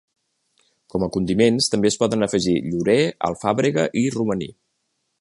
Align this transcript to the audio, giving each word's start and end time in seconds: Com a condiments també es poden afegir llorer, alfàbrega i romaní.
Com 0.93 1.05
a 1.07 1.09
condiments 1.17 1.69
també 1.75 1.91
es 1.93 1.99
poden 2.05 2.29
afegir 2.29 2.57
llorer, 2.73 2.99
alfàbrega 3.31 3.89
i 4.05 4.09
romaní. 4.21 4.53